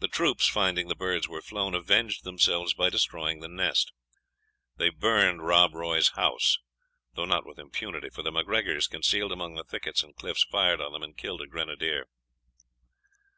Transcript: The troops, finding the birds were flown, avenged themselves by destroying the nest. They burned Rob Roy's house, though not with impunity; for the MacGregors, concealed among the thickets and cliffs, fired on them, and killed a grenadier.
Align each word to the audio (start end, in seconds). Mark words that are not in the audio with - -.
The 0.00 0.08
troops, 0.08 0.46
finding 0.46 0.88
the 0.88 0.94
birds 0.94 1.26
were 1.26 1.40
flown, 1.40 1.74
avenged 1.74 2.22
themselves 2.22 2.74
by 2.74 2.90
destroying 2.90 3.40
the 3.40 3.48
nest. 3.48 3.92
They 4.76 4.90
burned 4.90 5.40
Rob 5.46 5.74
Roy's 5.74 6.10
house, 6.10 6.58
though 7.14 7.24
not 7.24 7.46
with 7.46 7.58
impunity; 7.58 8.10
for 8.10 8.22
the 8.22 8.30
MacGregors, 8.30 8.86
concealed 8.90 9.32
among 9.32 9.54
the 9.54 9.64
thickets 9.64 10.02
and 10.02 10.14
cliffs, 10.14 10.44
fired 10.44 10.82
on 10.82 10.92
them, 10.92 11.02
and 11.02 11.16
killed 11.16 11.40
a 11.40 11.46
grenadier. 11.46 12.04